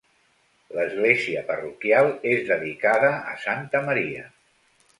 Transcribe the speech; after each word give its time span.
L'església 0.77 1.43
parroquial 1.51 2.09
és 2.31 2.41
dedicada 2.49 3.13
a 3.35 3.37
santa 3.47 3.83
Maria. 3.91 4.29